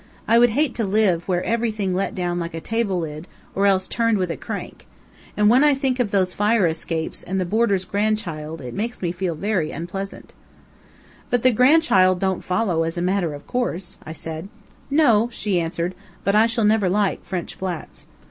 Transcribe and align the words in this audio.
I 0.27 0.39
would 0.39 0.49
hate 0.49 0.73
to 0.77 0.83
live 0.83 1.27
where 1.27 1.43
everything 1.43 1.93
let 1.93 2.15
down 2.15 2.39
like 2.39 2.55
a 2.55 2.59
table 2.59 3.01
lid, 3.01 3.27
or 3.53 3.67
else 3.67 3.87
turned 3.87 4.17
with 4.17 4.31
a 4.31 4.35
crank. 4.35 4.87
And 5.37 5.47
when 5.47 5.63
I 5.63 5.75
think 5.75 5.99
of 5.99 6.09
those 6.09 6.33
fire 6.33 6.65
escapes, 6.65 7.21
and 7.21 7.39
the 7.39 7.45
boarder's 7.45 7.85
grandchild, 7.85 8.61
it 8.61 8.73
makes 8.73 9.03
me 9.03 9.11
feel 9.11 9.35
very 9.35 9.69
unpleasantly." 9.69 10.33
"But 11.29 11.43
the 11.43 11.51
grandchild 11.51 12.19
don't 12.19 12.43
follow 12.43 12.81
as 12.81 12.97
a 12.97 13.01
matter 13.03 13.35
of 13.35 13.45
course," 13.45 13.99
said 14.13 14.45
I. 14.51 14.73
"No," 14.89 15.29
she 15.31 15.59
answered, 15.61 15.93
"but 16.23 16.33
I 16.35 16.47
shall 16.47 16.65
never 16.65 16.89
like 16.89 17.23
French 17.23 17.53
flats." 17.53 18.07